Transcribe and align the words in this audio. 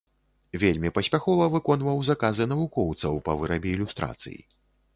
Вельмі 0.61 0.89
паспяхова 0.95 1.49
выконваў 1.57 2.01
заказы 2.09 2.49
навукоўцаў 2.55 3.13
па 3.31 3.39
вырабе 3.43 3.69
ілюстрацый. 3.77 4.37